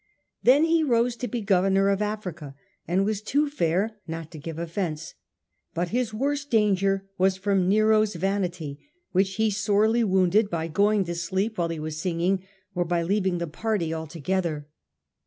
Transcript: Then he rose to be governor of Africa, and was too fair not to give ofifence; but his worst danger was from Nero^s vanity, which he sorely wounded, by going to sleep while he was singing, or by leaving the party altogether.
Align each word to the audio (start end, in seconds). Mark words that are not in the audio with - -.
Then 0.41 0.63
he 0.63 0.81
rose 0.83 1.15
to 1.17 1.27
be 1.27 1.41
governor 1.41 1.89
of 1.89 2.01
Africa, 2.01 2.55
and 2.87 3.05
was 3.05 3.21
too 3.21 3.47
fair 3.51 3.99
not 4.07 4.31
to 4.31 4.39
give 4.39 4.55
ofifence; 4.57 5.13
but 5.75 5.89
his 5.89 6.11
worst 6.11 6.49
danger 6.49 7.07
was 7.19 7.37
from 7.37 7.69
Nero^s 7.69 8.15
vanity, 8.15 8.79
which 9.11 9.35
he 9.35 9.51
sorely 9.51 10.03
wounded, 10.03 10.49
by 10.49 10.67
going 10.69 11.03
to 11.05 11.13
sleep 11.13 11.59
while 11.59 11.69
he 11.69 11.77
was 11.79 12.01
singing, 12.01 12.43
or 12.73 12.83
by 12.83 13.03
leaving 13.03 13.37
the 13.37 13.45
party 13.45 13.93
altogether. 13.93 14.67